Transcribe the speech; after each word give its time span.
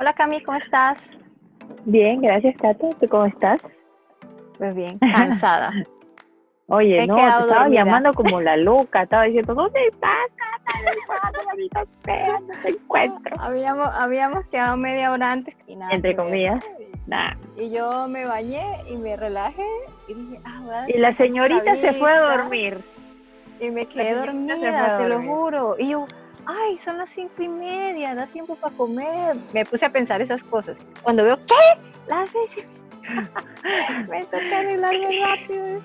Hola 0.00 0.14
Cami, 0.14 0.40
¿cómo 0.42 0.56
estás? 0.56 0.98
Bien, 1.84 2.22
gracias 2.22 2.56
Tato. 2.56 2.88
¿Tú 2.98 3.06
cómo 3.06 3.26
estás? 3.26 3.60
Pues 4.56 4.74
bien, 4.74 4.98
cansada. 4.98 5.72
Oye, 6.68 7.06
no, 7.06 7.16
te 7.16 7.20
estaba 7.22 7.44
dormida. 7.64 7.84
llamando 7.84 8.14
como 8.14 8.40
la 8.40 8.56
loca. 8.56 9.02
Estaba 9.02 9.24
diciendo, 9.24 9.54
¿dónde 9.54 9.78
estás? 9.88 10.14
Sea, 12.04 12.40
No 12.40 12.54
te 12.62 12.68
encuentro. 12.70 13.36
Habíamos, 13.40 13.88
habíamos 13.92 14.46
quedado 14.46 14.78
media 14.78 15.12
hora 15.12 15.32
antes 15.32 15.54
y 15.66 15.76
nada. 15.76 15.92
Entre 15.92 16.16
comillas. 16.16 16.64
Nah. 17.06 17.34
Y 17.58 17.70
yo 17.70 18.08
me 18.08 18.24
bañé 18.24 18.64
y 18.88 18.96
me 18.96 19.16
relajé 19.16 19.66
y 20.08 20.14
dije, 20.14 20.38
ah, 20.46 20.84
a 20.84 20.90
Y 20.90 20.96
la 20.98 21.12
señorita 21.12 21.76
se 21.76 21.92
fue 21.94 22.10
a 22.10 22.36
dormir. 22.36 22.78
Y 23.60 23.70
me 23.70 23.84
quedé 23.84 24.14
dormida, 24.14 24.96
te 24.96 25.08
lo 25.08 25.20
juro. 25.22 25.74
Y 25.78 25.88
yo, 25.90 26.06
ay, 26.50 26.78
son 26.84 26.98
las 26.98 27.08
cinco 27.14 27.42
y 27.42 27.48
media, 27.48 28.14
da 28.14 28.26
tiempo 28.26 28.54
para 28.56 28.74
comer. 28.76 29.36
Me 29.52 29.64
puse 29.64 29.84
a 29.84 29.90
pensar 29.90 30.20
esas 30.22 30.42
cosas. 30.44 30.76
Cuando 31.02 31.24
veo, 31.24 31.36
¿qué? 31.46 31.80
Las 32.08 32.28
seis. 32.30 32.66
me 34.08 34.24
toca 34.24 34.58
arreglarme 34.58 35.20
rápido. 35.20 35.80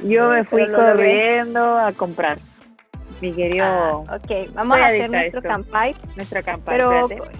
Yo 0.00 0.28
me 0.28 0.44
fui 0.44 0.66
logré. 0.66 0.74
corriendo 0.92 1.78
a 1.78 1.92
comprar. 1.92 2.38
Mi 3.20 3.32
querido, 3.32 3.64
Ah, 4.08 4.16
ok, 4.16 4.52
vamos 4.54 4.78
a 4.78 4.86
hacer 4.86 5.10
nuestro 5.10 5.42
campai. 5.42 5.94
nuestra 6.16 6.42
campaña. 6.42 6.76
Pero, 6.76 7.02
Espérate, 7.08 7.30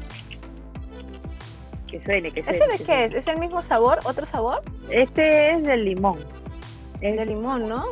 que 1.91 2.01
suene, 2.05 2.31
que 2.31 2.43
suene. 2.43 2.59
¿ese 2.59 2.69
de 2.79 2.85
qué 2.85 3.05
es? 3.05 3.11
suene. 3.11 3.19
¿Es 3.21 3.27
el 3.27 3.39
mismo 3.39 3.63
sabor? 3.63 3.99
¿Otro 4.05 4.27
sabor? 4.27 4.61
Este 4.91 5.53
es 5.53 5.63
del 5.63 5.85
limón. 5.85 6.19
Es 7.01 7.17
De 7.17 7.25
limón, 7.27 7.67
¿no? 7.69 7.85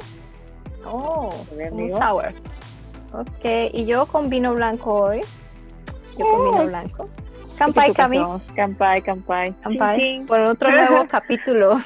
Oh, 0.84 1.34
un 1.70 1.98
sour. 1.98 2.32
Ok, 3.12 3.72
y 3.72 3.84
yo 3.86 4.06
con 4.06 4.28
vino 4.28 4.54
blanco 4.54 4.92
hoy. 4.94 5.20
Yo 6.18 6.26
con 6.30 6.44
vino 6.50 6.66
blanco. 6.66 7.08
Campai, 7.58 7.92
Cami. 7.92 8.18
Campai, 8.54 9.02
campai. 9.02 9.52
Campai. 9.62 9.98
Chin, 9.98 10.18
chin. 10.18 10.26
Por 10.28 10.38
otro 10.40 10.70
nuevo 10.88 11.08
capítulo. 11.08 11.80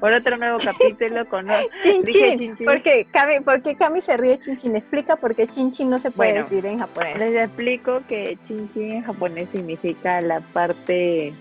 Por 0.00 0.12
otro 0.14 0.38
nuevo 0.38 0.58
capítulo 0.58 1.26
con... 1.26 1.46
Chin, 1.82 2.02
Dije 2.02 2.30
chin. 2.30 2.38
chin, 2.38 2.56
chin. 2.56 2.66
¿Por 2.66 2.80
qué 2.82 3.06
Cami, 3.10 3.40
por 3.40 3.60
qué 3.62 3.74
Cami 3.74 4.00
se 4.00 4.16
ríe 4.16 4.40
chin 4.40 4.56
chin? 4.56 4.74
Explica 4.74 5.16
por 5.16 5.34
qué 5.34 5.48
chin 5.48 5.70
chin 5.72 5.90
no 5.90 5.98
se 5.98 6.10
puede 6.10 6.32
Bueno. 6.32 6.48
decir 6.48 6.64
en 6.64 6.78
japonés. 6.78 7.18
Les 7.18 7.34
explico 7.44 8.00
que 8.08 8.38
chin 8.48 8.70
chin 8.72 8.92
en 8.92 9.02
japonés 9.02 9.48
significa 9.52 10.20
la 10.22 10.40
parte... 10.40 11.34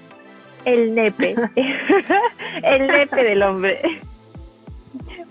El 0.65 0.93
nepe. 0.95 1.35
el 2.63 2.87
nepe 2.87 3.23
del 3.23 3.41
hombre. 3.43 3.79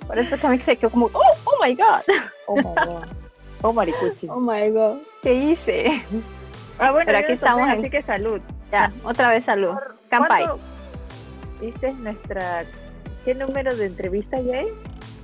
Por 0.06 0.18
eso 0.18 0.38
Cami 0.40 0.58
se 0.60 0.76
quedó 0.76 0.88
como, 0.90 1.06
oh, 1.12 1.20
oh 1.44 1.62
my 1.62 1.74
god. 1.74 2.00
Oh, 2.46 2.56
my 2.56 2.62
God. 2.62 3.04
Oh, 3.66 3.72
maricuchi. 3.72 4.28
Oh 4.28 4.40
my 4.40 4.68
god. 4.70 4.98
¿Qué 5.22 5.32
hice? 5.34 6.02
Ah, 6.78 6.90
bueno, 6.90 7.06
Pero 7.06 7.18
aquí 7.18 7.26
tomé, 7.28 7.34
estamos 7.36 7.68
en- 7.70 7.78
así 7.80 7.88
que 7.90 8.02
salud. 8.02 8.40
Ya, 8.70 8.92
otra 9.04 9.30
vez 9.30 9.44
salud. 9.44 9.74
Campai. 10.10 10.44
¿Cuánto- 10.44 10.62
Esta 11.62 11.88
es 11.88 11.94
nuestra... 11.96 12.64
¿Qué 13.24 13.34
número 13.34 13.74
de 13.74 13.86
entrevista 13.86 14.38
ya 14.40 14.60
es? 14.60 14.74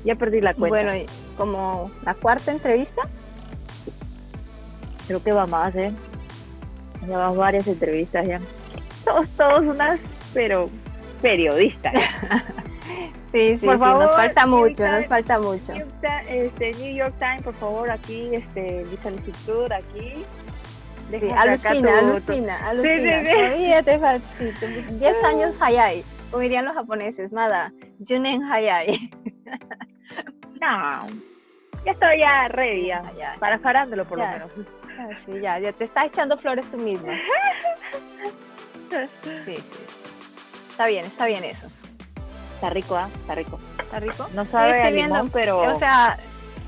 Ya 0.04 0.14
perdí 0.14 0.40
la 0.40 0.54
cuenta. 0.54 0.68
Bueno, 0.90 1.06
como 1.36 1.90
la 2.02 2.14
cuarta 2.14 2.50
entrevista. 2.50 3.02
Creo 5.06 5.22
que 5.22 5.32
va 5.32 5.46
más, 5.46 5.74
¿eh? 5.76 5.92
Llevamos 7.06 7.36
varias 7.36 7.66
entrevistas 7.66 8.26
ya. 8.26 8.40
Todos, 9.04 9.28
todos 9.36 9.60
unas, 9.64 10.00
pero 10.32 10.70
periodistas. 11.20 11.92
Sí, 13.32 13.58
sí, 13.58 13.66
Por 13.66 13.74
sí, 13.74 13.80
favor, 13.80 14.04
nos 14.04 14.16
falta 14.16 14.46
mucho, 14.46 14.88
nos 14.88 15.06
falta 15.06 15.38
mucho. 15.38 15.72
New 15.72 15.78
York 15.86 15.94
Ti- 16.00 16.08
este, 16.28 16.74
New 16.74 16.94
York 16.96 17.14
Times, 17.18 17.42
por 17.42 17.54
favor, 17.54 17.90
aquí, 17.90 18.34
este, 18.34 18.84
mi 18.90 18.96
solicitud, 18.96 19.70
aquí. 19.72 20.24
Sí, 21.10 21.28
alucina, 21.36 21.98
alucina, 21.98 22.68
alucina. 22.68 23.24
sí. 23.24 23.30
Todavía 23.32 23.82
te 23.82 23.98
falta 23.98 24.28
10 24.90 25.24
años 25.24 25.56
hayai, 25.60 26.04
como 26.30 26.42
dirían 26.42 26.64
los 26.64 26.74
japoneses, 26.74 27.32
nada, 27.32 27.72
junen 28.06 28.44
hayai. 28.44 29.10
No, 30.60 31.06
ya 31.86 31.92
estoy 31.92 32.18
ya 32.18 32.46
ready, 32.48 32.88
ya. 32.88 33.02
Ya, 33.16 33.34
Para 33.40 33.58
farándolo, 33.60 34.04
por 34.04 34.18
Ya. 34.18 34.26
lo 34.26 34.48
menos. 34.54 34.68
sí, 35.24 35.40
ya, 35.40 35.58
ya 35.58 35.72
te 35.72 35.84
estás 35.84 36.04
echando 36.04 36.36
flores 36.38 36.64
tú 36.70 36.76
misma. 36.76 37.12
Sí, 38.90 39.28
sí. 39.46 39.56
Está 40.70 40.86
bien, 40.86 41.06
está 41.06 41.26
bien 41.26 41.44
eso. 41.44 41.66
Está 42.60 42.68
rico, 42.70 42.94
¿ah? 42.94 43.08
Está 43.14 43.34
rico. 43.34 43.58
¿Está 43.78 44.00
rico? 44.00 44.28
No 44.34 44.44
sabe 44.44 44.82
a 44.82 44.90
limón, 44.90 45.10
viendo. 45.22 45.28
pero... 45.32 45.60
O 45.60 45.78
sea, 45.78 46.18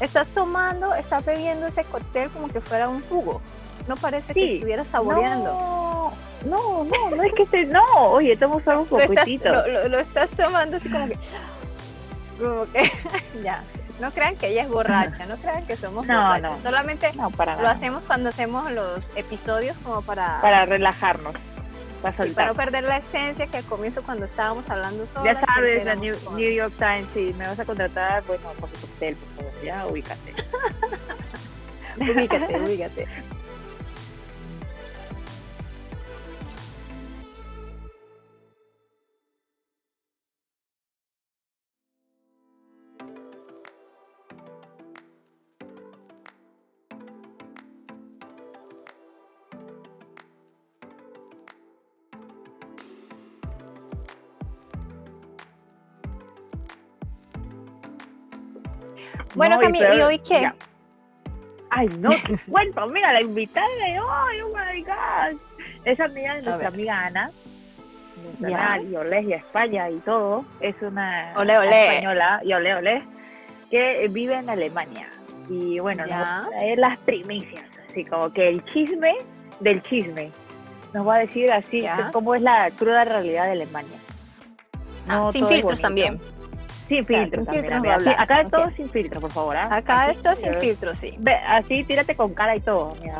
estás 0.00 0.26
tomando, 0.28 0.94
estás 0.94 1.22
bebiendo 1.24 1.66
ese 1.66 1.84
cóctel 1.84 2.30
como 2.30 2.48
que 2.48 2.62
fuera 2.62 2.88
un 2.88 3.02
jugo. 3.08 3.42
No 3.86 3.96
parece 3.96 4.32
que 4.32 4.40
Sí. 4.40 4.54
estuvieras 4.54 4.86
saboreando. 4.90 5.52
No, 5.52 6.12
no, 6.46 6.84
no, 6.84 7.10
no 7.16 7.22
es 7.22 7.32
que 7.34 7.42
esté... 7.42 7.66
No, 7.66 7.84
oye, 7.94 8.34
tomo 8.38 8.60
solo 8.60 8.80
un 8.80 8.86
poquitito. 8.86 9.50
lo, 9.52 9.66
lo- 9.68 9.88
lo 9.90 9.98
estás 9.98 10.30
tomando 10.30 10.78
así 10.78 10.88
como 10.88 11.06
que. 11.08 11.18
Como 12.40 12.64
que. 12.72 12.90
ya. 13.44 13.62
No 14.00 14.10
crean 14.10 14.34
que 14.36 14.48
ella 14.48 14.62
es 14.62 14.68
borracha, 14.70 15.26
no 15.26 15.36
crean 15.36 15.64
que 15.66 15.76
somos 15.76 16.06
No, 16.06 16.14
borrachas. 16.14 16.42
no. 16.42 16.58
Solamente 16.62 17.12
No, 17.12 17.30
para 17.30 17.54
lo 17.56 17.62
nada. 17.62 17.74
hacemos 17.74 18.02
cuando 18.04 18.30
hacemos 18.30 18.72
los 18.72 19.00
episodios 19.14 19.76
como 19.84 20.00
para, 20.02 20.40
Para 20.40 20.64
relajarnos. 20.64 21.34
Para 22.02 22.14
y 22.14 22.16
soltar. 22.16 22.34
para 22.34 22.48
no 22.48 22.54
perder 22.54 22.84
la 22.84 22.98
esencia 22.98 23.46
que 23.46 23.58
al 23.58 23.64
comienzo 23.64 24.02
cuando 24.02 24.26
estábamos 24.26 24.68
hablando 24.68 25.06
solas. 25.14 25.36
Ya 25.40 25.46
sabes, 25.46 25.84
la 25.84 25.94
New, 25.94 26.14
York 26.36 26.74
Times, 26.76 27.06
si 27.14 27.32
me 27.38 27.46
vas 27.46 27.58
a 27.58 27.64
contratar, 27.64 28.22
bueno, 28.26 28.50
por 28.60 28.68
tu 28.70 28.80
cóctel, 28.80 29.16
por 29.16 29.44
favor, 29.44 29.62
ya 29.62 29.86
ubícate. 29.86 30.34
Ubícate, 31.98 32.58
ubícate. 32.58 33.06
Bueno, 59.42 59.56
No, 59.56 59.60
Cami, 59.62 59.78
peor- 59.78 59.94
¿y 59.96 60.00
hoy 60.02 60.18
qué? 60.20 60.40
ya. 60.42 60.54
Ay, 61.70 61.88
no, 61.98 62.10
qué 62.26 62.38
cuento, 62.50 62.86
mira, 62.88 63.12
la 63.12 63.22
invitada 63.22 63.66
de 63.86 63.98
hoy, 63.98 64.40
oh 64.44 64.48
my 64.56 64.82
God. 64.82 65.40
Es 65.84 65.98
amiga 66.00 66.34
de 66.34 66.42
nuestra 66.42 66.68
amiga 66.68 67.06
Ana, 67.06 67.30
nuestra 68.38 68.80
y 68.82 68.94
Olé 68.96 69.22
y 69.22 69.32
España 69.32 69.88
y 69.90 69.98
todo. 70.00 70.44
Es 70.60 70.74
una 70.82 71.32
Olé, 71.36 71.58
olé. 71.58 71.86
española, 71.88 72.40
y 72.44 72.52
Olé, 72.52 72.74
Olé, 72.74 73.02
que 73.70 74.06
vive 74.10 74.34
en 74.34 74.50
Alemania. 74.50 75.08
Y 75.48 75.78
bueno, 75.80 76.04
nos 76.06 76.12
va 76.14 76.38
a 76.40 76.76
las 76.76 76.98
primicias, 76.98 77.64
así 77.88 78.04
como 78.04 78.32
que 78.32 78.48
el 78.48 78.64
chisme 78.66 79.14
del 79.60 79.82
chisme. 79.82 80.30
Nos 80.92 81.06
va 81.08 81.16
a 81.16 81.18
decir 81.20 81.50
así 81.50 81.84
cómo 82.12 82.34
es 82.34 82.42
la 82.42 82.70
cruda 82.70 83.04
realidad 83.04 83.46
de 83.46 83.52
Alemania. 83.52 83.96
Ah, 85.08 85.30
sin 85.32 85.46
filtros 85.48 85.62
bonito. 85.62 85.82
también. 85.82 86.20
Sin 86.96 87.04
Claro, 87.04 87.30
sin 87.30 87.44
también. 87.46 88.00
Sí, 88.04 88.10
acá 88.18 88.40
es 88.40 88.46
Ok. 88.46 88.52
todo 88.52 88.70
sin 88.76 88.88
filtro, 88.90 89.20
por 89.20 89.30
favor. 89.30 89.56
¿ah? 89.56 89.68
Acá 89.74 90.10
esto 90.10 90.30
es 90.30 90.38
sin 90.40 90.54
filtro, 90.56 90.94
sí. 90.96 91.14
Ve, 91.18 91.34
así 91.34 91.84
tírate 91.84 92.14
con 92.14 92.34
cara 92.34 92.54
y 92.54 92.60
todo, 92.60 92.94
mira. 93.00 93.18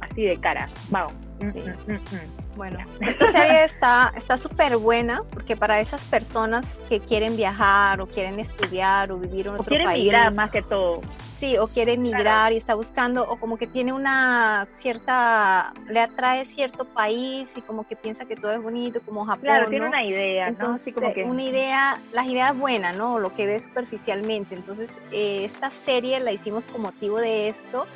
Así 0.00 0.22
de 0.22 0.36
cara. 0.36 0.68
Vamos. 0.90 1.12
Mm, 1.40 1.50
Sí. 1.50 1.60
mm, 1.60 1.92
mm, 1.92 1.94
mm. 1.94 2.56
Bueno, 2.56 2.78
esta 3.00 3.32
serie 3.32 3.64
está 3.66 4.12
está 4.16 4.36
súper 4.38 4.76
buena 4.78 5.22
porque 5.32 5.56
para 5.56 5.80
esas 5.80 6.00
personas 6.02 6.64
que 6.88 7.00
quieren 7.00 7.36
viajar 7.36 8.00
o 8.00 8.06
quieren 8.06 8.40
estudiar 8.40 9.12
o 9.12 9.18
vivir 9.18 9.46
en 9.46 9.52
O 9.52 9.54
otro 9.56 9.64
quiere 9.66 9.84
país, 9.84 10.02
migrar 10.04 10.34
más 10.34 10.50
que 10.50 10.62
todo. 10.62 11.00
Sí, 11.38 11.56
o 11.58 11.66
quiere 11.68 11.96
migrar 11.96 12.52
y 12.52 12.56
está 12.56 12.74
buscando 12.74 13.22
o 13.28 13.36
como 13.38 13.56
que 13.58 13.66
tiene 13.66 13.92
una 13.92 14.66
cierta 14.80 15.72
le 15.88 16.00
atrae 16.00 16.46
cierto 16.54 16.84
país 16.84 17.48
y 17.56 17.60
como 17.62 17.86
que 17.86 17.96
piensa 17.96 18.24
que 18.24 18.36
todo 18.36 18.52
es 18.52 18.62
bonito 18.62 19.00
como 19.04 19.24
Japón, 19.24 19.42
Claro, 19.42 19.68
tiene 19.68 19.84
¿no? 19.84 19.90
una 19.90 20.02
idea, 20.04 20.46
¿no? 20.46 20.50
Entonces, 20.52 20.82
Así 20.82 20.92
como 20.92 21.12
que. 21.12 21.24
una 21.24 21.42
idea, 21.42 21.98
las 22.12 22.26
ideas 22.26 22.56
buenas, 22.58 22.96
¿no? 22.96 23.18
Lo 23.18 23.34
que 23.34 23.46
ve 23.46 23.60
superficialmente. 23.60 24.54
Entonces, 24.54 24.90
eh, 25.12 25.44
esta 25.52 25.70
serie 25.84 26.20
la 26.20 26.32
hicimos 26.32 26.64
con 26.64 26.82
motivo 26.82 27.18
de 27.18 27.48
esto, 27.50 27.86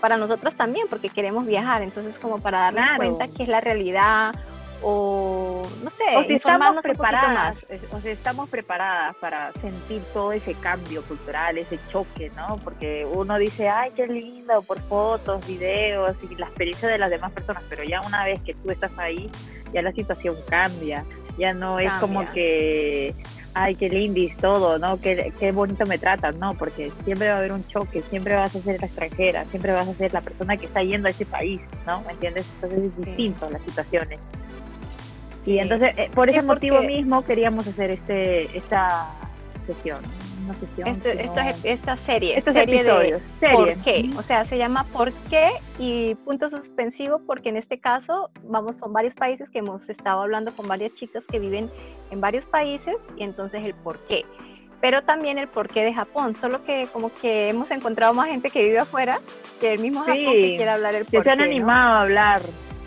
para 0.00 0.16
nosotras 0.16 0.54
también, 0.54 0.86
porque 0.88 1.08
queremos 1.08 1.44
viajar. 1.46 1.82
Entonces, 1.82 2.16
como 2.18 2.38
para 2.40 2.60
darnos 2.60 2.84
Claro. 2.84 2.96
cuenta 2.98 3.26
qué 3.36 3.42
es 3.44 3.48
la 3.48 3.60
realidad, 3.60 4.34
o 4.82 5.66
no 5.82 5.90
sé, 5.90 6.16
O 6.16 6.24
si 6.24 6.34
estamos 6.34 6.80
preparadas, 6.82 7.56
o 7.92 8.00
si 8.00 8.08
estamos 8.08 8.48
preparadas 8.48 9.16
para 9.16 9.52
sentir 9.60 10.02
todo 10.12 10.32
ese 10.32 10.54
cambio 10.54 11.02
cultural, 11.02 11.58
ese 11.58 11.78
choque, 11.90 12.30
¿no? 12.36 12.58
Porque 12.62 13.06
uno 13.10 13.38
dice, 13.38 13.68
ay, 13.68 13.90
qué 13.96 14.06
lindo, 14.06 14.62
por 14.62 14.80
fotos, 14.82 15.46
videos 15.46 16.16
y 16.28 16.34
la 16.36 16.46
experiencia 16.46 16.88
de 16.88 16.98
las 16.98 17.10
demás 17.10 17.32
personas, 17.32 17.62
pero 17.68 17.82
ya 17.84 18.00
una 18.02 18.24
vez 18.24 18.40
que 18.42 18.54
tú 18.54 18.70
estás 18.70 18.96
ahí, 18.98 19.30
ya 19.72 19.82
la 19.82 19.92
situación 19.92 20.36
cambia, 20.48 21.04
ya 21.36 21.52
no 21.52 21.78
es 21.78 21.92
como 21.98 22.30
que, 22.32 23.14
ay, 23.54 23.74
qué 23.74 23.88
lindis 23.88 24.36
todo, 24.38 24.78
¿no? 24.78 25.00
Qué, 25.00 25.32
qué 25.38 25.52
bonito 25.52 25.86
me 25.86 25.98
tratan, 25.98 26.38
¿no? 26.38 26.54
Porque 26.54 26.90
siempre 27.04 27.28
va 27.28 27.34
a 27.34 27.38
haber 27.38 27.52
un 27.52 27.66
choque, 27.66 28.02
siempre 28.02 28.34
vas 28.34 28.54
a 28.54 28.60
ser 28.62 28.80
la 28.80 28.86
extranjera, 28.86 29.44
siempre 29.46 29.72
vas 29.72 29.88
a 29.88 29.94
ser 29.94 30.12
la 30.12 30.20
persona 30.20 30.56
que 30.56 30.66
está 30.66 30.82
yendo 30.82 31.08
a 31.08 31.10
ese 31.10 31.26
país, 31.26 31.60
¿no? 31.86 32.00
¿Me 32.02 32.12
entiendes? 32.12 32.46
Entonces 32.54 32.78
es 32.84 32.92
Sí. 32.94 33.02
distinto 33.04 33.50
las 33.50 33.62
situaciones. 33.62 34.18
Y 35.48 35.58
entonces, 35.60 35.94
eh, 35.96 36.10
por 36.14 36.28
ese 36.28 36.42
motivo 36.42 36.82
mismo 36.82 37.24
queríamos 37.24 37.66
hacer 37.66 37.90
este 37.90 38.54
esta 38.56 39.14
sesión. 39.66 39.98
Una 40.44 40.52
sesión 40.54 40.88
esto, 40.88 41.08
es, 41.08 41.56
esta 41.64 41.96
serie, 41.96 42.36
estos 42.36 42.52
serie 42.52 42.80
episodios, 42.80 43.22
de 43.40 43.48
¿Por 43.48 43.74
qué? 43.82 44.10
O 44.18 44.22
sea, 44.22 44.44
se 44.44 44.58
llama 44.58 44.84
¿Por 44.92 45.10
qué? 45.30 45.48
y 45.78 46.14
punto 46.16 46.50
suspensivo 46.50 47.20
porque 47.26 47.48
en 47.48 47.56
este 47.56 47.78
caso 47.80 48.30
vamos 48.44 48.76
son 48.76 48.92
varios 48.92 49.14
países 49.14 49.48
que 49.48 49.60
hemos 49.60 49.88
estado 49.88 50.20
hablando 50.20 50.52
con 50.52 50.68
varias 50.68 50.92
chicas 50.94 51.24
que 51.30 51.38
viven 51.38 51.70
en 52.10 52.20
varios 52.20 52.44
países 52.44 52.96
y 53.16 53.22
entonces 53.22 53.64
el 53.64 53.74
por 53.74 53.98
qué 54.06 54.26
pero 54.80 55.02
también 55.02 55.38
el 55.38 55.48
porqué 55.48 55.82
de 55.82 55.92
Japón, 55.92 56.36
solo 56.40 56.64
que 56.64 56.88
como 56.92 57.10
que 57.20 57.48
hemos 57.48 57.68
encontrado 57.72 58.14
más 58.14 58.28
gente 58.28 58.48
que 58.50 58.62
vive 58.62 58.78
afuera 58.78 59.20
que 59.60 59.74
el 59.74 59.80
mismo 59.80 60.00
Japón 60.00 60.14
que 60.14 60.54
quiere 60.56 60.70
hablar 60.70 60.94
el 60.94 61.04
porqué. 61.04 61.22
se 61.22 61.30
han 61.30 61.40
animado 61.40 61.94
a 61.94 62.02
hablar, 62.02 62.42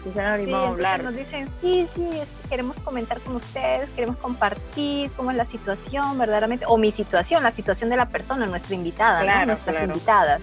se 0.09 0.19
han 0.19 0.27
animado 0.27 0.65
a 0.65 0.69
hablar. 0.69 1.03
Nos 1.03 1.15
dicen, 1.15 1.47
sí, 1.61 1.87
sí, 1.93 2.09
queremos 2.49 2.75
comentar 2.77 3.19
con 3.21 3.35
ustedes, 3.35 3.89
queremos 3.91 4.17
compartir 4.17 5.11
cómo 5.11 5.31
es 5.31 5.37
la 5.37 5.45
situación 5.45 6.17
verdaderamente, 6.17 6.65
o 6.67 6.77
mi 6.77 6.91
situación, 6.91 7.43
la 7.43 7.51
situación 7.51 7.89
de 7.89 7.97
la 7.97 8.07
persona, 8.07 8.45
nuestra 8.45 8.75
invitada, 8.75 9.23
¿no? 9.23 9.45
nuestras 9.45 9.83
invitadas. 9.83 10.41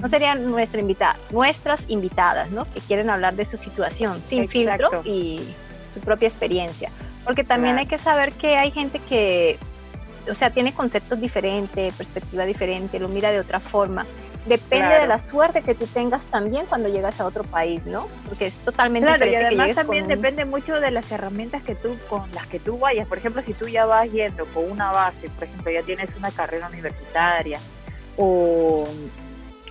No 0.00 0.08
serían 0.08 0.48
nuestra 0.48 0.80
invitada, 0.80 1.16
nuestras 1.30 1.80
invitadas, 1.88 2.50
¿no? 2.52 2.66
Que 2.72 2.80
quieren 2.80 3.10
hablar 3.10 3.34
de 3.34 3.46
su 3.46 3.56
situación 3.56 4.22
sin 4.28 4.48
filtro 4.48 5.02
y 5.04 5.40
su 5.92 6.00
propia 6.00 6.28
experiencia. 6.28 6.90
Porque 7.24 7.42
también 7.42 7.78
hay 7.78 7.86
que 7.86 7.98
saber 7.98 8.32
que 8.32 8.56
hay 8.56 8.70
gente 8.70 9.00
que 9.00 9.58
o 10.30 10.34
sea, 10.34 10.50
tiene 10.50 10.72
conceptos 10.72 11.20
diferentes, 11.20 11.94
perspectiva 11.94 12.44
diferente, 12.44 12.98
lo 12.98 13.08
mira 13.08 13.30
de 13.30 13.40
otra 13.40 13.60
forma. 13.60 14.06
Depende 14.46 14.94
de 15.00 15.06
la 15.06 15.20
suerte 15.20 15.62
que 15.62 15.74
tú 15.74 15.86
tengas 15.86 16.20
también 16.24 16.66
cuando 16.66 16.88
llegas 16.88 17.20
a 17.20 17.26
otro 17.26 17.44
país, 17.44 17.86
¿no? 17.86 18.06
Porque 18.26 18.46
es 18.46 18.54
totalmente 18.64 19.06
claro, 19.06 19.26
Y 19.26 19.34
además 19.36 19.74
también 19.74 20.08
depende 20.08 20.44
mucho 20.44 20.80
de 20.80 20.90
las 20.90 21.10
herramientas 21.12 21.62
que 21.62 21.76
tú, 21.76 21.96
con 22.08 22.22
las 22.34 22.46
que 22.48 22.58
tú 22.58 22.76
vayas. 22.78 23.06
Por 23.06 23.18
ejemplo, 23.18 23.40
si 23.42 23.54
tú 23.54 23.68
ya 23.68 23.86
vas 23.86 24.10
yendo 24.10 24.44
con 24.46 24.68
una 24.68 24.90
base, 24.90 25.30
por 25.30 25.44
ejemplo, 25.44 25.70
ya 25.70 25.82
tienes 25.82 26.08
una 26.16 26.32
carrera 26.32 26.68
universitaria 26.68 27.60
o, 28.16 28.84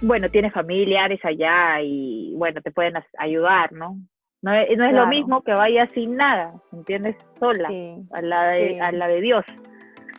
bueno, 0.01 0.29
tienes 0.29 0.53
familiares 0.53 1.19
allá 1.23 1.81
y, 1.81 2.33
bueno, 2.37 2.61
te 2.61 2.71
pueden 2.71 2.93
ayudar, 3.17 3.73
¿no? 3.73 3.97
No 4.41 4.53
es, 4.53 4.75
no 4.77 4.85
es 4.85 4.93
lo 4.93 5.05
mismo 5.05 5.43
que 5.43 5.51
vayas 5.51 5.89
sin 5.93 6.15
nada, 6.15 6.53
¿entiendes? 6.71 7.15
Sola, 7.39 7.69
a, 8.11 8.21
la 8.21 8.47
de, 8.47 8.79
a 8.79 8.91
la 8.91 9.07
de 9.07 9.21
Dios 9.21 9.45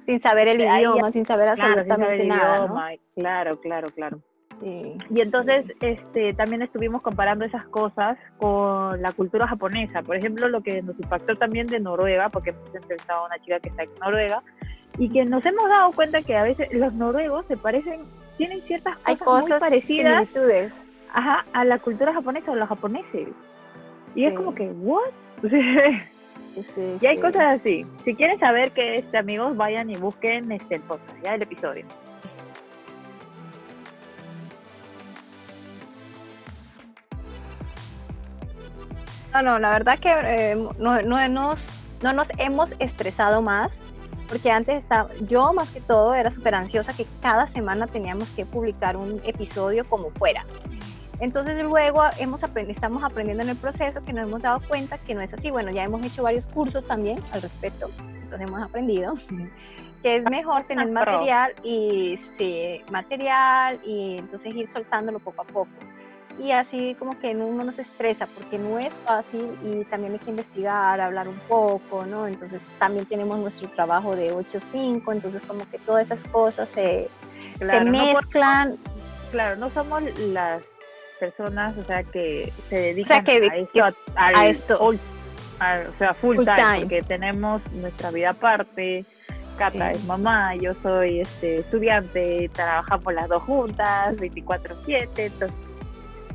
sin 0.06 0.20
saber 0.20 0.48
el 0.48 0.60
idioma, 0.60 1.10
sin 1.12 1.24
saber 1.24 1.48
absolutamente 1.48 2.24
nada. 2.24 2.68
Claro, 3.14 3.60
claro, 3.60 3.88
claro. 3.90 4.20
Y 4.64 5.20
entonces 5.20 5.64
este, 5.80 6.34
también 6.34 6.62
estuvimos 6.62 7.02
comparando 7.02 7.44
esas 7.44 7.66
cosas 7.66 8.16
con 8.38 9.02
la 9.02 9.10
cultura 9.12 9.48
japonesa. 9.48 10.02
Por 10.02 10.16
ejemplo, 10.16 10.48
lo 10.48 10.60
que 10.60 10.82
nos 10.82 10.98
impactó 11.00 11.34
también 11.36 11.66
de 11.66 11.80
Noruega, 11.80 12.28
porque 12.28 12.50
hemos 12.50 12.72
entrevistado 12.74 13.22
a 13.22 13.26
una 13.26 13.38
chica 13.40 13.58
que 13.58 13.70
está 13.70 13.82
en 13.82 13.90
Noruega, 14.00 14.42
y 14.98 15.08
que 15.08 15.24
nos 15.24 15.44
hemos 15.44 15.68
dado 15.68 15.90
cuenta 15.92 16.22
que 16.22 16.36
a 16.36 16.44
veces 16.44 16.72
los 16.72 16.92
noruegos 16.92 17.46
se 17.46 17.56
parecen, 17.56 18.00
tienen 18.36 18.60
ciertas 18.60 18.96
cosas, 18.98 19.48
muy 19.48 19.58
parecidas 19.58 20.28
ajá, 21.12 21.44
a 21.52 21.64
la 21.64 21.78
cultura 21.78 22.12
japonesa 22.12 22.52
o 22.52 22.54
los 22.54 22.68
japoneses. 22.68 23.28
Y 24.14 24.26
es 24.26 24.34
como 24.34 24.54
que, 24.54 24.68
¿what? 24.68 25.10
y 27.00 27.06
hay 27.06 27.18
cosas 27.18 27.60
así. 27.60 27.84
Si 28.04 28.14
quieren 28.14 28.38
saber 28.38 28.70
qué 28.72 28.96
es, 28.96 29.14
amigos, 29.14 29.56
vayan 29.56 29.90
y 29.90 29.96
busquen 29.96 30.52
este, 30.52 30.76
el 30.76 30.82
podcast, 30.82 31.22
ya 31.24 31.34
el 31.34 31.42
episodio. 31.42 31.84
No, 39.32 39.42
no, 39.42 39.58
la 39.58 39.70
verdad 39.70 39.98
que 39.98 40.10
eh, 40.10 40.56
no, 40.78 41.02
no, 41.02 41.28
nos, 41.28 41.60
no 42.02 42.12
nos 42.12 42.28
hemos 42.38 42.72
estresado 42.78 43.40
más, 43.40 43.70
porque 44.28 44.50
antes 44.50 44.78
estaba, 44.78 45.08
yo 45.22 45.52
más 45.52 45.70
que 45.70 45.80
todo 45.80 46.14
era 46.14 46.30
súper 46.30 46.54
ansiosa 46.54 46.92
que 46.92 47.06
cada 47.20 47.48
semana 47.48 47.86
teníamos 47.86 48.28
que 48.30 48.44
publicar 48.44 48.96
un 48.96 49.20
episodio 49.24 49.86
como 49.88 50.10
fuera. 50.10 50.44
Entonces 51.20 51.62
luego 51.62 52.02
hemos 52.18 52.40
estamos 52.42 53.04
aprendiendo 53.04 53.44
en 53.44 53.50
el 53.50 53.56
proceso 53.56 54.04
que 54.04 54.12
nos 54.12 54.26
hemos 54.26 54.42
dado 54.42 54.60
cuenta 54.66 54.98
que 54.98 55.14
no 55.14 55.20
es 55.20 55.32
así. 55.32 55.50
Bueno, 55.50 55.70
ya 55.70 55.84
hemos 55.84 56.02
hecho 56.02 56.24
varios 56.24 56.46
cursos 56.46 56.84
también 56.86 57.20
al 57.32 57.42
respecto, 57.42 57.88
entonces 57.98 58.40
hemos 58.40 58.60
aprendido 58.60 59.14
que 60.02 60.16
es 60.16 60.24
mejor 60.24 60.64
tener 60.64 60.90
material 60.90 61.54
y 61.62 62.18
sí, 62.36 62.82
material 62.90 63.78
y 63.84 64.18
entonces 64.18 64.54
ir 64.54 64.68
soltándolo 64.70 65.20
poco 65.20 65.42
a 65.42 65.44
poco. 65.44 65.70
Y 66.38 66.50
así 66.50 66.96
como 66.98 67.18
que 67.20 67.34
uno 67.36 67.64
no 67.64 67.72
se 67.72 67.82
estresa 67.82 68.26
porque 68.26 68.58
no 68.58 68.78
es 68.78 68.92
fácil 69.04 69.56
y 69.64 69.84
también 69.84 70.14
hay 70.14 70.18
que 70.18 70.30
investigar, 70.30 71.00
hablar 71.00 71.28
un 71.28 71.38
poco, 71.48 72.06
¿no? 72.06 72.26
Entonces 72.26 72.60
también 72.78 73.06
tenemos 73.06 73.38
nuestro 73.38 73.68
trabajo 73.68 74.16
de 74.16 74.32
8-5, 74.32 75.12
entonces 75.12 75.42
como 75.46 75.68
que 75.70 75.78
todas 75.78 76.06
esas 76.06 76.22
cosas 76.30 76.68
se, 76.74 77.08
mezclan. 77.60 78.76
claro, 79.30 79.56
no 79.56 79.70
somos 79.70 80.02
las 80.20 80.62
personas, 81.20 81.76
o 81.78 81.84
sea, 81.84 82.02
que 82.02 82.52
se 82.68 82.76
dedican 82.76 83.24
a, 84.16 84.46
esto, 84.46 84.82
o 84.82 84.94
sea, 85.98 86.14
full, 86.14 86.38
time, 86.38 86.80
porque 86.80 87.02
tenemos 87.02 87.62
nuestra 87.72 88.10
vida 88.10 88.30
aparte. 88.30 89.04
Cata 89.56 89.92
es 89.92 90.02
mamá, 90.04 90.56
yo 90.56 90.72
soy 90.82 91.20
este 91.20 91.58
estudiante, 91.58 92.50
trabajamos 92.54 93.14
las 93.14 93.28
dos 93.28 93.42
juntas, 93.42 94.16
24/7, 94.16 95.08
entonces 95.16 95.71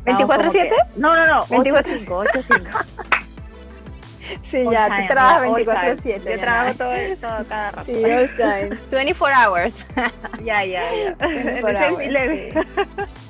¿24/7? 0.08 0.72
No, 0.96 1.16
no, 1.16 1.28
no, 1.28 1.44
8/5, 1.46 2.08
8/5. 2.08 2.86
Sí, 4.52 4.64
ya, 4.70 4.88
tú 4.88 5.08
trabajas 5.08 5.44
24/7. 5.44 6.32
Yo 6.32 6.40
trabajo 6.40 6.74
todo, 6.78 6.92
todo 7.22 7.46
cada 7.48 7.72
rato. 7.72 7.86
Sí, 7.86 8.04
all 8.04 8.30
time. 8.36 8.78
24 8.92 9.38
hours. 9.38 9.74
Ya, 10.44 10.66
ya, 10.66 10.84
ya. 10.94 11.16
24 11.16 11.80
hours. 11.80 12.68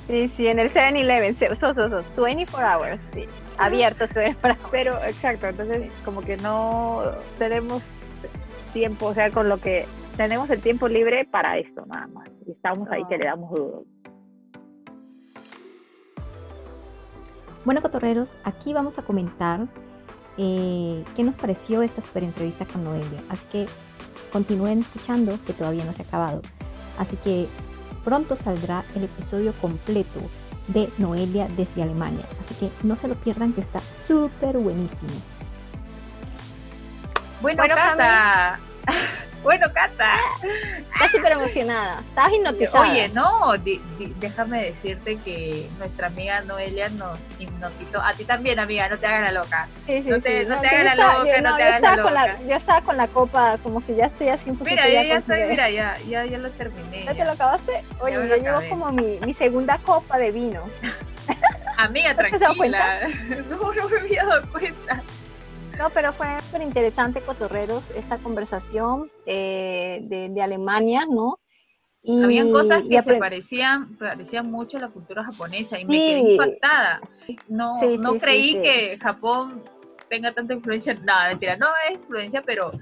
Sí, 0.08 0.28
sí, 0.36 0.48
en 0.48 0.58
el 0.58 0.72
7-Eleven, 0.72 1.36
so, 1.56 1.74
so, 1.74 2.02
so, 2.02 2.22
24 2.22 2.66
hours, 2.66 2.98
sí, 3.12 3.26
abierto 3.58 4.06
24 4.12 4.48
hours. 4.48 4.68
Pero, 4.70 5.04
exacto, 5.04 5.46
entonces 5.48 5.90
como 6.04 6.22
que 6.22 6.36
no 6.38 7.02
tenemos 7.38 7.82
tiempo, 8.72 9.06
o 9.06 9.14
sea, 9.14 9.30
con 9.30 9.48
lo 9.48 9.58
que 9.58 9.86
tenemos 10.16 10.50
el 10.50 10.60
tiempo 10.60 10.88
libre 10.88 11.26
para 11.26 11.58
esto 11.58 11.84
nada 11.86 12.06
más. 12.08 12.28
Y 12.46 12.52
estamos 12.52 12.88
ahí 12.90 13.04
que 13.08 13.18
le 13.18 13.26
damos 13.26 13.50
duro. 13.50 13.84
Bueno, 17.68 17.82
cotorreros, 17.82 18.30
aquí 18.44 18.72
vamos 18.72 18.98
a 18.98 19.02
comentar 19.02 19.66
eh, 20.38 21.04
qué 21.14 21.22
nos 21.22 21.36
pareció 21.36 21.82
esta 21.82 22.00
super 22.00 22.24
entrevista 22.24 22.64
con 22.64 22.82
Noelia. 22.82 23.22
Así 23.28 23.44
que 23.52 23.66
continúen 24.32 24.78
escuchando, 24.78 25.38
que 25.46 25.52
todavía 25.52 25.84
no 25.84 25.92
se 25.92 26.00
ha 26.00 26.06
acabado. 26.06 26.40
Así 26.98 27.18
que 27.18 27.46
pronto 28.06 28.36
saldrá 28.36 28.84
el 28.94 29.04
episodio 29.04 29.52
completo 29.60 30.18
de 30.68 30.88
Noelia 30.96 31.46
desde 31.58 31.82
Alemania. 31.82 32.24
Así 32.42 32.54
que 32.54 32.70
no 32.84 32.96
se 32.96 33.06
lo 33.06 33.16
pierdan 33.16 33.52
que 33.52 33.60
está 33.60 33.82
súper 34.06 34.56
buenísimo. 34.56 35.12
Bueno, 37.42 37.64
bueno 37.64 37.74
Cata. 37.74 38.58
Bueno, 39.42 39.66
Cata. 39.72 40.16
Estás 40.42 41.12
súper 41.12 41.32
emocionada. 41.32 42.00
Estás 42.00 42.32
hipnotizada. 42.32 42.80
Oye, 42.80 43.08
no, 43.10 43.52
déjame 44.16 44.64
decirte 44.64 45.16
que 45.24 45.68
nuestra 45.78 46.08
amiga 46.08 46.40
Noelia 46.42 46.88
nos 46.90 47.18
hipnotizó. 47.38 48.00
A 48.02 48.12
ti 48.14 48.24
también, 48.24 48.58
amiga, 48.58 48.88
no 48.88 48.98
te 48.98 49.06
hagas 49.06 49.32
la 49.32 49.40
loca. 49.40 49.68
Sí, 49.86 50.02
sí, 50.02 50.10
no 50.10 50.20
te, 50.20 50.44
no, 50.44 50.60
te 50.60 50.66
hagas 50.68 50.96
la 50.96 51.18
loca, 51.18 51.40
no 51.40 51.56
te 51.56 51.62
hagas 51.62 51.82
la 51.82 51.96
loca. 51.96 52.38
yo 52.46 52.56
estaba 52.56 52.80
con 52.82 52.96
la 52.96 53.06
copa, 53.06 53.58
como 53.62 53.84
que 53.84 53.94
ya 53.94 54.06
estoy 54.06 54.28
así 54.28 54.50
un. 54.50 54.58
Mira, 54.62 54.88
ya, 54.88 55.02
ya 55.04 55.14
estoy, 55.18 55.44
mira, 55.44 55.70
ya, 55.70 55.96
ya, 56.08 56.24
ya 56.24 56.38
lo 56.38 56.50
terminé. 56.50 57.04
¿Ya, 57.04 57.14
te 57.14 57.24
lo 57.24 57.32
acabaste? 57.32 57.84
Oye, 58.00 58.14
yo 58.14 58.36
llevo 58.36 58.60
como 58.68 58.92
mi, 58.92 59.18
mi 59.20 59.34
segunda 59.34 59.78
copa 59.78 60.18
de 60.18 60.32
vino. 60.32 60.62
Amiga, 61.76 62.12
tranquila. 62.14 63.00
No, 63.48 63.72
no 63.72 63.88
me 63.88 64.00
había 64.00 64.24
dado 64.24 64.50
cuenta. 64.50 65.00
No, 65.78 65.90
pero 65.90 66.12
fue 66.12 66.26
súper 66.42 66.62
interesante, 66.62 67.20
Cotorreros, 67.20 67.84
esta 67.94 68.18
conversación 68.18 69.10
eh, 69.26 70.00
de, 70.02 70.42
Alemania, 70.42 71.06
¿no? 71.08 71.38
Y, 72.02 72.22
Habían 72.22 72.50
cosas 72.50 72.82
que 72.88 73.00
se 73.00 73.14
parecían, 73.14 73.96
parecían 73.96 74.50
mucho 74.50 74.78
a 74.78 74.80
la 74.80 74.88
cultura 74.88 75.22
japonesa 75.24 75.78
y 75.78 75.84
me 75.84 75.98
quedé 75.98 76.32
impactada. 76.32 77.00
No, 77.48 77.80
no 77.96 78.18
creí 78.18 78.60
que 78.60 78.98
Japón 79.00 79.62
tenga 80.08 80.32
tanta 80.32 80.54
influencia, 80.54 80.94
nada, 80.94 81.28
mentira, 81.28 81.56
no 81.56 81.68
es 81.88 81.94
influencia, 81.94 82.42
pero 82.42 82.72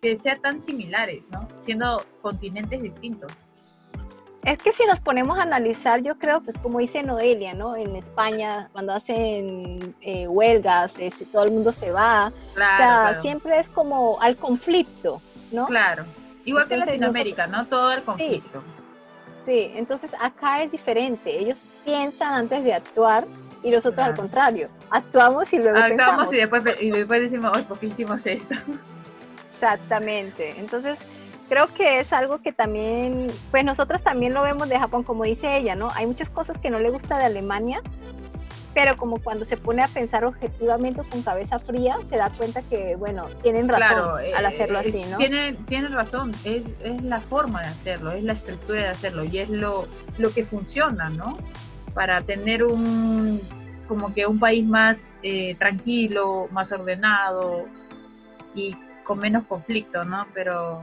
que 0.00 0.16
sea 0.16 0.38
tan 0.38 0.58
similares, 0.58 1.30
¿no? 1.30 1.48
Siendo 1.58 2.02
continentes 2.22 2.80
distintos. 2.80 3.32
Es 4.46 4.62
que 4.62 4.72
si 4.72 4.86
nos 4.86 5.00
ponemos 5.00 5.36
a 5.38 5.42
analizar, 5.42 6.02
yo 6.02 6.16
creo 6.18 6.40
que 6.40 6.52
es 6.52 6.58
como 6.58 6.78
dice 6.78 7.02
Noelia, 7.02 7.52
¿no? 7.52 7.74
En 7.74 7.96
España, 7.96 8.68
cuando 8.70 8.92
hacen 8.92 9.96
eh, 10.00 10.28
huelgas, 10.28 10.92
este, 10.98 11.24
todo 11.26 11.42
el 11.42 11.50
mundo 11.50 11.72
se 11.72 11.90
va. 11.90 12.32
Claro, 12.54 12.74
o 12.74 13.12
sea, 13.12 13.22
siempre 13.22 13.58
es 13.58 13.68
como 13.70 14.22
al 14.22 14.36
conflicto, 14.36 15.20
¿no? 15.50 15.66
Claro. 15.66 16.04
Igual 16.44 16.68
que 16.68 16.74
en 16.74 16.80
Latinoamérica, 16.80 17.48
¿no? 17.48 17.66
Todo 17.66 17.90
el 17.90 18.04
conflicto. 18.04 18.62
Sí. 19.46 19.52
sí, 19.52 19.72
entonces 19.74 20.12
acá 20.20 20.62
es 20.62 20.70
diferente. 20.70 21.36
Ellos 21.36 21.58
piensan 21.84 22.32
antes 22.34 22.62
de 22.62 22.72
actuar 22.72 23.26
Y 23.64 23.72
nosotros 23.72 23.98
al 23.98 24.14
contrario, 24.14 24.68
actuamos 24.90 25.52
y 25.52 25.58
luego 25.58 25.76
Actuamos 25.76 26.32
y 26.32 26.36
después, 26.36 26.62
y 26.80 26.92
después 26.92 27.20
decimos, 27.20 27.50
hoy 27.52 27.62
¿por 27.62 27.80
qué 27.80 27.86
hicimos 27.86 28.24
esto? 28.24 28.54
Exactamente. 29.54 30.54
Entonces, 30.56 30.98
creo 31.48 31.66
que 31.72 32.00
es 32.00 32.12
algo 32.12 32.38
que 32.40 32.52
también, 32.52 33.28
pues 33.50 33.64
nosotras 33.64 34.02
también 34.02 34.34
lo 34.34 34.42
vemos 34.42 34.68
de 34.68 34.78
Japón, 34.78 35.02
como 35.02 35.24
dice 35.24 35.56
ella, 35.56 35.74
¿no? 35.74 35.90
Hay 35.94 36.06
muchas 36.06 36.28
cosas 36.28 36.58
que 36.58 36.70
no 36.70 36.78
le 36.78 36.90
gusta 36.90 37.18
de 37.18 37.24
Alemania, 37.24 37.82
pero 38.74 38.94
como 38.96 39.18
cuando 39.18 39.46
se 39.46 39.56
pone 39.56 39.82
a 39.82 39.88
pensar 39.88 40.24
objetivamente 40.24 41.00
con 41.08 41.22
cabeza 41.22 41.58
fría, 41.58 41.96
se 42.10 42.16
da 42.16 42.30
cuenta 42.30 42.62
que, 42.62 42.94
bueno, 42.96 43.26
tienen 43.42 43.68
razón 43.68 44.18
al 44.18 44.44
eh, 44.44 44.46
hacerlo 44.46 44.80
así, 44.80 45.02
¿no? 45.10 45.16
Tienen, 45.16 45.56
tienen 45.64 45.92
razón, 45.92 46.32
es, 46.44 46.74
es 46.84 47.02
la 47.02 47.20
forma 47.20 47.62
de 47.62 47.68
hacerlo, 47.68 48.12
es 48.12 48.22
la 48.22 48.34
estructura 48.34 48.80
de 48.80 48.88
hacerlo 48.88 49.24
y 49.24 49.38
es 49.38 49.48
lo, 49.48 49.88
lo 50.18 50.30
que 50.30 50.44
funciona, 50.44 51.08
¿no? 51.08 51.38
Para 51.94 52.20
tener 52.22 52.64
un, 52.64 53.40
como 53.88 54.12
que 54.12 54.26
un 54.26 54.38
país 54.38 54.66
más 54.66 55.10
eh, 55.22 55.56
tranquilo, 55.58 56.48
más 56.50 56.70
ordenado 56.70 57.64
y 58.54 58.76
con 59.04 59.20
menos 59.20 59.44
conflicto, 59.46 60.04
¿no? 60.04 60.26
Pero 60.34 60.82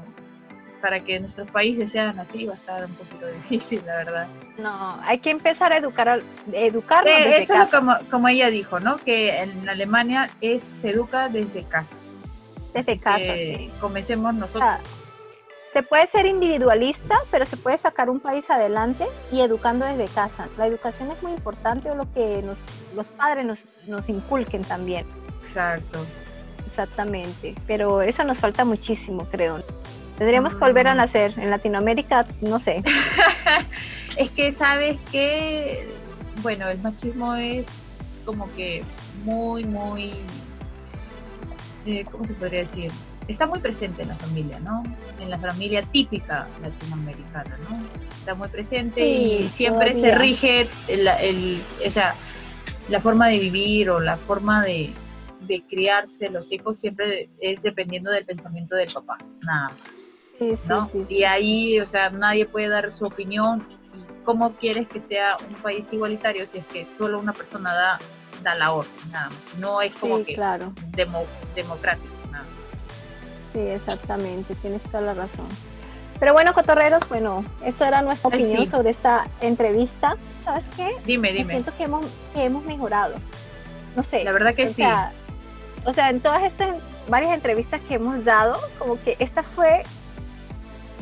para 0.84 1.00
que 1.00 1.18
nuestros 1.18 1.50
países 1.50 1.90
sean 1.90 2.20
así 2.20 2.46
va 2.46 2.56
a 2.56 2.58
estar 2.58 2.84
un 2.84 2.94
poquito 2.94 3.26
difícil, 3.42 3.82
la 3.86 3.96
verdad. 3.96 4.28
No, 4.58 5.00
hay 5.06 5.20
que 5.20 5.30
empezar 5.30 5.72
a 5.72 5.78
educar, 5.78 6.10
a, 6.10 6.20
educarnos 6.52 7.10
eh, 7.10 7.38
Eso 7.38 7.54
es 7.54 7.72
como, 7.72 7.96
como 8.12 8.28
ella 8.28 8.50
dijo, 8.50 8.82
¿no? 8.82 8.98
Que 8.98 9.42
en 9.42 9.70
Alemania 9.70 10.30
es 10.42 10.70
se 10.82 10.90
educa 10.90 11.30
desde 11.30 11.64
casa. 11.64 11.96
Desde 12.74 13.00
casa. 13.00 13.34
Sí. 13.34 13.72
Comencemos 13.80 14.36
nosotros. 14.36 14.70
se 15.72 15.84
puede 15.84 16.06
ser 16.08 16.26
individualista, 16.26 17.18
pero 17.32 17.46
se 17.46 17.56
puede 17.56 17.78
sacar 17.78 18.10
un 18.10 18.20
país 18.20 18.50
adelante 18.50 19.06
y 19.32 19.40
educando 19.40 19.86
desde 19.86 20.14
casa. 20.14 20.50
La 20.58 20.68
educación 20.68 21.12
es 21.12 21.24
muy 21.24 21.32
importante 21.32 21.90
o 21.92 21.96
lo 21.96 22.12
que 22.14 22.44
los 22.94 23.08
padres 23.08 23.46
nos, 23.46 23.60
nos 23.88 24.10
inculquen 24.10 24.66
también. 24.66 25.06
Exacto. 25.46 26.06
Exactamente, 26.68 27.54
pero 27.68 28.02
eso 28.02 28.24
nos 28.24 28.38
falta 28.40 28.66
muchísimo, 28.66 29.28
creo. 29.30 29.62
Tendríamos 30.18 30.54
que 30.54 30.60
volver 30.60 30.88
a 30.88 30.96
nacer. 30.96 31.34
En 31.38 31.50
Latinoamérica, 31.50 32.26
no 32.42 32.60
sé. 32.60 32.84
es 34.18 34.30
que 34.32 34.52
sabes 34.52 34.98
que, 35.12 35.88
bueno, 36.42 36.68
el 36.70 36.80
machismo 36.80 37.34
es 37.36 37.66
como 38.26 38.52
que 38.56 38.84
muy, 39.24 39.64
muy, 39.66 40.14
eh, 41.86 42.06
¿cómo 42.12 42.26
se 42.26 42.34
podría 42.34 42.62
decir? 42.62 42.92
Está 43.28 43.48
muy 43.48 43.60
presente 43.60 44.02
en 44.02 44.10
la 44.10 44.16
familia, 44.16 44.60
¿no? 44.60 44.84
En 45.20 45.30
la 45.30 45.40
familia 45.40 45.82
típica 45.82 46.48
latinoamericana, 46.62 47.58
¿no? 47.70 47.80
Está 48.18 48.36
muy 48.36 48.50
presente 48.50 49.06
y 49.06 49.50
siempre 49.50 49.96
se 49.96 50.14
rige 50.14 50.68
el, 50.88 51.08
el, 51.08 51.62
la 52.90 53.00
forma 53.00 53.30
de 53.30 53.40
vivir 53.40 53.90
o 53.90 54.00
la 54.02 54.18
forma 54.18 54.62
de, 54.62 54.92
de 55.48 55.64
criarse 55.64 56.30
los 56.30 56.52
hijos 56.52 56.80
siempre 56.80 57.30
es 57.40 57.62
dependiendo 57.62 58.12
del 58.12 58.26
pensamiento 58.26 58.76
del 58.76 58.92
papá, 58.92 59.18
nada 59.42 59.70
más. 59.70 60.03
¿No? 60.68 60.90
y 61.08 61.24
ahí, 61.24 61.80
o 61.80 61.88
sea, 61.88 62.10
nadie 62.10 62.46
puede 62.46 62.70
dar 62.70 62.92
su 62.92 63.06
opinión. 63.06 63.66
¿Y 63.94 64.24
cómo 64.24 64.54
quieres 64.54 64.88
que 64.88 65.00
sea 65.00 65.36
un 65.48 65.56
país 65.56 65.92
igualitario 65.92 66.48
si 66.48 66.60
es 66.60 66.66
que 66.68 66.86
solo 66.86 67.20
una 67.20 67.34
persona 67.34 67.74
da, 67.74 68.00
da 68.42 68.56
la 68.56 68.72
orden, 68.72 68.92
nada 69.12 69.30
más? 69.30 69.60
No 69.60 69.82
es 69.82 69.96
como 69.96 70.24
que 70.24 70.34
claro. 70.36 70.74
democrático, 70.96 72.14
nada 72.32 72.46
Sí, 73.54 73.60
exactamente, 73.60 74.56
tienes 74.56 74.82
toda 74.84 75.02
la 75.02 75.14
razón. 75.14 75.48
Pero 76.20 76.34
bueno, 76.34 76.54
cotorreros, 76.54 77.08
bueno, 77.10 77.44
eso 77.64 77.86
era 77.86 78.02
nuestra 78.02 78.30
opinión 78.30 78.70
sobre 78.70 78.92
esta 78.92 79.28
entrevista. 79.42 80.16
¿Sabes 80.44 80.64
qué? 80.76 80.92
Dime, 81.06 81.32
dime. 81.32 81.54
siento 81.54 81.76
que 81.78 81.84
hemos, 81.84 82.06
que 82.34 82.46
hemos 82.46 82.64
mejorado. 82.66 83.16
No 83.96 84.04
sé. 84.04 84.24
La 84.24 84.32
verdad 84.32 84.56
que 84.56 84.68
sí. 84.68 84.84
o 85.86 85.94
sea, 85.94 86.10
en 86.10 86.20
todas 86.20 86.44
estas 86.44 86.78
varias 87.10 87.34
entrevistas 87.34 87.82
que 87.82 87.96
hemos 87.96 88.24
dado, 88.24 88.60
como 88.80 89.00
que 89.02 89.18
esta 89.20 89.44
fue 89.44 89.84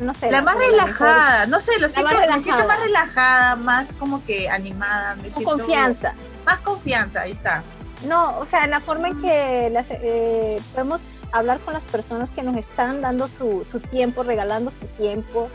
no 0.02 0.14
sé. 0.14 0.30
La, 0.30 0.42
más 0.42 0.56
relajada, 0.56 1.46
no 1.46 1.60
sé, 1.60 1.78
lo 1.78 1.88
siento, 1.88 2.12
me 2.12 2.40
siento 2.40 2.66
más 2.66 2.80
relajada, 2.80 3.56
más 3.56 3.92
como 3.94 4.24
que 4.24 4.48
animada, 4.48 5.14
me 5.16 5.30
siento 5.30 5.56
confianza. 5.56 6.12
Más 6.44 6.60
confianza, 6.60 7.22
ahí 7.22 7.30
está. 7.30 7.62
No, 8.06 8.38
o 8.38 8.46
sea, 8.46 8.66
la 8.66 8.80
forma 8.80 9.08
en 9.08 9.20
que 9.20 9.72
eh, 9.90 10.60
podemos 10.72 11.00
hablar 11.30 11.58
con 11.60 11.74
las 11.74 11.82
personas 11.84 12.28
que 12.30 12.42
nos 12.42 12.56
están 12.56 13.00
dando 13.00 13.28
su, 13.28 13.66
su 13.70 13.80
tiempo, 13.80 14.22
regalando 14.22 14.70
su 14.70 14.86
tiempo 14.86 15.48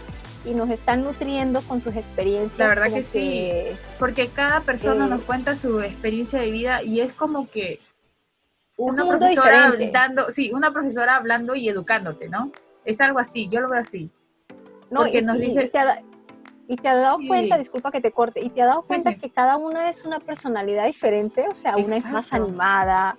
y 0.45 0.53
nos 0.53 0.69
están 0.69 1.03
nutriendo 1.03 1.61
con 1.61 1.81
sus 1.81 1.95
experiencias. 1.95 2.57
La 2.57 2.67
verdad 2.67 2.91
que, 2.91 3.03
sí, 3.03 3.51
porque 3.99 4.29
cada 4.29 4.61
persona 4.61 5.05
eh, 5.05 5.09
nos 5.09 5.21
cuenta 5.21 5.55
su 5.55 5.81
experiencia 5.81 6.39
de 6.39 6.51
vida 6.51 6.81
y 6.83 7.01
es 7.01 7.13
como 7.13 7.49
que 7.49 7.81
una 8.77 9.07
profesora 9.07 9.65
hablando, 9.67 10.31
sí, 10.31 10.51
una 10.53 10.71
profesora 10.71 11.15
hablando 11.15 11.55
y 11.55 11.67
educándote, 11.67 12.29
¿no? 12.29 12.51
Es 12.85 13.01
algo 13.01 13.19
así, 13.19 13.49
yo 13.49 13.59
lo 13.59 13.69
veo 13.69 13.81
así. 13.81 14.09
No, 14.89 15.07
y, 15.07 15.21
nos 15.21 15.39
dice... 15.39 15.65
Y 15.65 15.69
te, 15.69 15.79
ha, 15.79 16.01
y 16.67 16.75
te 16.75 16.87
has 16.87 17.01
dado 17.01 17.17
cuenta, 17.27 17.57
disculpa 17.57 17.91
que 17.91 18.01
te 18.01 18.11
corte, 18.11 18.41
y 18.41 18.49
te 18.49 18.61
has 18.61 18.67
dado 18.67 18.83
cuenta 18.83 19.15
que 19.15 19.29
cada 19.29 19.57
una 19.57 19.89
es 19.89 20.03
una 20.03 20.19
personalidad 20.19 20.85
diferente, 20.85 21.45
o 21.47 21.55
sea, 21.61 21.77
una 21.77 21.95
es 21.95 22.05
más 22.05 22.31
animada, 22.33 23.17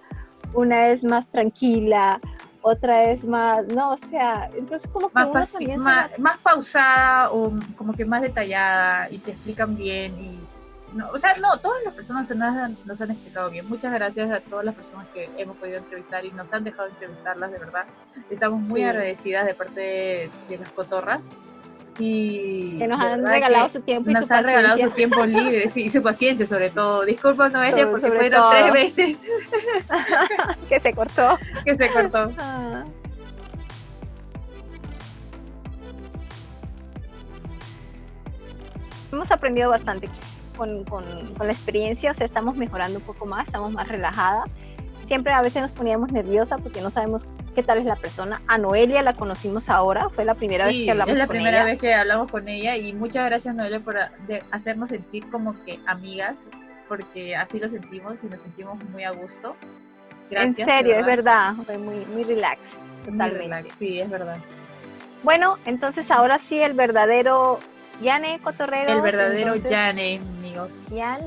una 0.53 0.89
es 0.89 1.03
más 1.03 1.27
tranquila, 1.29 2.21
otra 2.61 3.05
es 3.05 3.25
más, 3.25 3.67
no, 3.69 3.93
o 3.93 3.99
sea, 4.11 4.51
entonces 4.55 4.89
como 4.91 5.09
que 5.09 5.15
más, 5.15 5.55
más, 5.79 6.19
más, 6.19 6.39
pausada 6.39 7.31
o 7.31 7.53
como 7.77 7.95
que 7.95 8.05
más 8.05 8.21
detallada 8.21 9.11
y 9.11 9.19
te 9.19 9.31
explican 9.31 9.77
bien 9.77 10.19
y 10.21 10.41
no, 10.93 11.09
o 11.11 11.19
sea, 11.19 11.35
no, 11.41 11.59
todas 11.59 11.83
las 11.85 11.95
personas 11.95 12.31
nos 12.31 12.57
han, 12.57 12.77
nos 12.87 13.01
han 13.01 13.11
explicado 13.11 13.51
bien. 13.51 13.69
Muchas 13.69 13.93
gracias 13.93 14.31
a 14.31 14.41
todas 14.41 14.65
las 14.65 14.75
personas 14.75 15.07
que 15.09 15.31
hemos 15.37 15.57
podido 15.59 15.77
entrevistar 15.79 16.25
y 16.25 16.31
nos 16.31 16.51
han 16.55 16.65
dejado 16.65 16.89
entrevistarlas, 16.89 17.53
de 17.53 17.59
verdad. 17.59 17.85
Estamos 18.31 18.61
muy 18.61 18.83
agradecidas 18.83 19.45
de 19.45 19.53
parte 19.53 19.81
de, 19.81 20.31
de 20.49 20.59
las 20.59 20.73
cotorras 20.73 21.29
y 21.99 22.79
que 22.79 22.87
nos 22.87 23.01
han 23.01 23.27
regalado 23.27 23.69
su 23.69 23.81
tiempo 23.81 24.11
y 24.11 24.13
nos 24.13 24.31
han 24.31 24.45
regalado 24.45 24.79
su 24.79 24.91
tiempo 24.91 25.25
libre 25.25 25.65
y 25.75 25.91
su 25.91 26.03
paciencia 26.03 26.47
sobre 26.47 26.71
todo. 26.71 27.05
Disculpa 27.05 27.49
Noelia 27.49 27.91
porque 27.91 28.11
fueron 28.11 28.51
tres 28.51 28.73
veces. 28.73 29.23
Que 30.69 30.81
se 30.81 30.93
cortó. 30.93 31.39
Que 31.65 31.75
se 31.75 31.91
cortó. 31.91 32.31
Ah. 32.39 32.85
hemos 39.13 39.31
aprendido 39.31 39.71
bastante 39.71 40.09
con, 40.57 40.85
con, 40.85 41.05
con, 41.37 41.47
la 41.47 41.53
experiencia, 41.53 42.13
o 42.13 42.15
sea, 42.15 42.27
estamos 42.27 42.57
mejorando 42.57 42.99
un 42.99 43.05
poco 43.05 43.27
más, 43.27 43.47
estamos 43.47 43.73
más 43.73 43.89
relajadas. 43.89 44.51
Siempre 45.07 45.33
a 45.33 45.41
veces 45.41 45.63
nos 45.63 45.71
poníamos 45.73 46.13
nerviosa 46.13 46.59
porque 46.59 46.81
no 46.81 46.91
sabemos 46.91 47.23
qué 47.59 47.65
tal 47.65 47.79
es 47.79 47.87
la 47.87 47.97
persona. 47.97 48.41
A 48.47 48.57
Noelia 48.57 49.03
la 49.03 49.15
conocimos 49.15 49.69
ahora, 49.69 50.11
fue 50.11 50.25
la 50.25 50.37
primera 50.37 50.67
vez 50.67 50.77
que 50.77 50.93
hablamos 50.93 51.09
con 51.09 51.17
ella. 51.17 51.25
Es 51.25 51.29
la 51.29 51.35
primera 51.35 51.65
vez 51.65 51.79
que 51.81 51.93
hablamos 51.93 52.31
con 52.31 52.47
ella 52.47 52.77
y 52.77 52.93
muchas 52.93 53.27
gracias 53.27 53.53
Noelia 53.53 53.81
por 53.81 53.97
hacernos 54.53 54.91
sentir 54.91 55.29
como 55.29 55.61
que 55.65 55.81
amigas, 55.87 56.47
porque 56.87 57.35
así 57.35 57.59
lo 57.59 57.69
sentimos 57.69 58.23
y 58.23 58.29
nos 58.29 58.43
sentimos 58.43 58.79
muy 58.91 59.03
a 59.03 59.11
gusto. 59.11 59.57
Gracias. 60.31 60.57
En 60.57 60.67
serio, 60.67 60.95
es 60.95 61.05
verdad, 61.05 61.55
fue 61.67 61.79
muy, 61.79 62.05
muy 62.07 62.23
relax, 62.23 62.61
totalmente. 63.05 63.71
sí, 63.77 63.99
es 63.99 64.09
verdad. 64.09 64.37
Bueno, 65.25 65.59
entonces 65.65 66.09
ahora 66.13 66.39
sí 66.49 66.61
el 66.61 66.75
verdadero 66.75 67.59
Yane 68.01 68.41
Cotorrero. 68.41 68.93
El 68.93 69.01
verdadero 69.01 69.57
Yane, 69.57 70.21
amigos. 70.39 70.81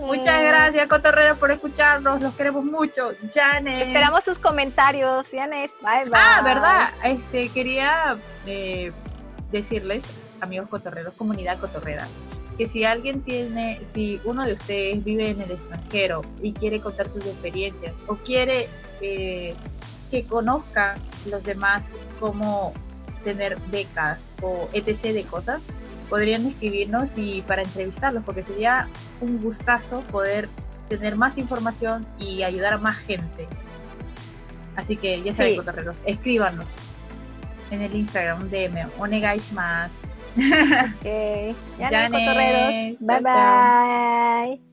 Muchas 0.06 0.44
gracias, 0.44 0.88
Cotorrero, 0.88 1.36
por 1.36 1.52
escucharnos. 1.52 2.22
Los 2.22 2.34
queremos 2.36 2.64
mucho. 2.64 3.12
Yane. 3.30 3.84
Esperamos 3.84 4.24
sus 4.24 4.38
comentarios. 4.38 5.26
Yane, 5.32 5.70
bye 5.82 6.06
bye. 6.06 6.14
Ah, 6.14 6.42
verdad. 6.44 6.90
Este, 7.04 7.50
quería 7.50 8.18
eh, 8.46 8.92
decirles, 9.52 10.06
amigos 10.40 10.70
cotorreros, 10.70 11.14
comunidad 11.14 11.60
cotorrera, 11.60 12.08
que 12.58 12.68
si 12.68 12.86
alguien 12.86 13.22
tiene, 13.22 13.80
si 13.84 14.22
uno 14.24 14.46
de 14.46 14.54
ustedes 14.54 15.04
vive 15.04 15.30
en 15.30 15.42
el 15.42 15.52
extranjero 15.52 16.22
y 16.42 16.54
quiere 16.54 16.80
contar 16.80 17.10
sus 17.10 17.26
experiencias 17.26 17.94
o 18.08 18.16
quiere 18.16 18.70
eh, 19.02 19.56
que 20.10 20.26
conozca 20.26 20.98
los 21.26 21.44
demás 21.44 21.96
cómo 22.20 22.74
tener 23.24 23.58
becas 23.68 24.30
o 24.42 24.70
etc. 24.74 25.14
de 25.14 25.26
cosas, 25.26 25.62
podrían 26.12 26.46
escribirnos 26.46 27.18
y 27.18 27.42
para 27.44 27.62
entrevistarlos, 27.64 28.24
porque 28.26 28.44
sería 28.44 28.90
un 29.22 29.42
gustazo 29.42 30.02
poder 30.12 30.50
tener 30.90 31.16
más 31.16 31.38
información 31.38 32.06
y 32.20 32.44
ayudar 32.44 32.74
a 32.74 32.78
más 32.78 32.98
gente. 32.98 33.48
Así 34.76 34.98
que 34.98 35.22
ya 35.22 35.34
saben, 35.34 35.56
sí. 35.56 36.02
escríbanos 36.06 36.70
en 37.72 37.82
el 37.82 37.96
Instagram, 37.96 38.50
DM, 38.50 38.90
onegaishimasu. 39.00 40.06
Ok, 40.36 41.56
ya 41.78 42.10
Bye 43.00 43.20
bye. 43.20 44.71